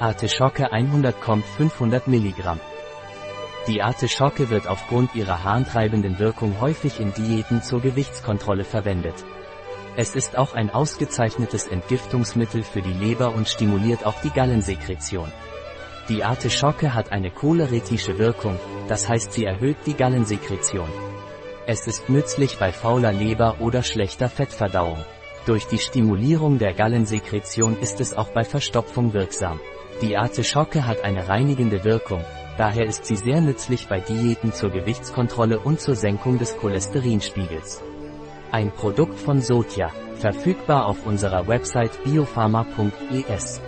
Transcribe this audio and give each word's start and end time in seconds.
Artischocke 0.00 0.72
100 0.72 1.20
kommt 1.20 1.44
500 1.44 2.08
Milligramm. 2.08 2.58
Die 3.68 3.80
Artischocke 3.80 4.50
wird 4.50 4.66
aufgrund 4.66 5.14
ihrer 5.14 5.44
harntreibenden 5.44 6.18
Wirkung 6.18 6.60
häufig 6.60 6.98
in 6.98 7.14
Diäten 7.14 7.62
zur 7.62 7.80
Gewichtskontrolle 7.80 8.64
verwendet. 8.64 9.14
Es 9.96 10.16
ist 10.16 10.36
auch 10.36 10.54
ein 10.54 10.70
ausgezeichnetes 10.70 11.68
Entgiftungsmittel 11.68 12.64
für 12.64 12.82
die 12.82 12.92
Leber 12.92 13.32
und 13.32 13.48
stimuliert 13.48 14.04
auch 14.04 14.20
die 14.20 14.30
Gallensekretion. 14.30 15.30
Die 16.08 16.24
Artischocke 16.24 16.92
hat 16.92 17.12
eine 17.12 17.30
choleretische 17.30 18.18
Wirkung, 18.18 18.58
das 18.88 19.08
heißt 19.08 19.32
sie 19.32 19.44
erhöht 19.44 19.76
die 19.86 19.94
Gallensekretion. 19.94 20.88
Es 21.66 21.86
ist 21.86 22.08
nützlich 22.08 22.58
bei 22.58 22.72
fauler 22.72 23.12
Leber 23.12 23.60
oder 23.60 23.84
schlechter 23.84 24.28
Fettverdauung. 24.28 24.98
Durch 25.46 25.66
die 25.66 25.78
Stimulierung 25.78 26.58
der 26.58 26.72
Gallensekretion 26.72 27.78
ist 27.78 28.00
es 28.00 28.14
auch 28.14 28.28
bei 28.30 28.44
Verstopfung 28.44 29.12
wirksam. 29.12 29.60
Die 30.00 30.16
Artischocke 30.16 30.86
hat 30.86 31.04
eine 31.04 31.28
reinigende 31.28 31.84
Wirkung, 31.84 32.24
daher 32.56 32.86
ist 32.86 33.04
sie 33.04 33.16
sehr 33.16 33.42
nützlich 33.42 33.86
bei 33.86 34.00
Diäten 34.00 34.54
zur 34.54 34.70
Gewichtskontrolle 34.70 35.58
und 35.58 35.80
zur 35.80 35.96
Senkung 35.96 36.38
des 36.38 36.56
Cholesterinspiegels. 36.56 37.82
Ein 38.52 38.70
Produkt 38.70 39.18
von 39.18 39.42
Sotia, 39.42 39.90
verfügbar 40.16 40.86
auf 40.86 41.06
unserer 41.06 41.46
Website 41.46 42.02
biopharma.es. 42.04 43.60